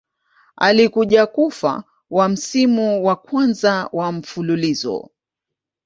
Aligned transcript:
Alikuja 0.57 1.25
kufa 1.25 1.83
wa 2.09 2.29
msimu 2.29 3.05
wa 3.05 3.15
kwanza 3.15 3.89
wa 3.93 4.11
mfululizo. 4.11 5.09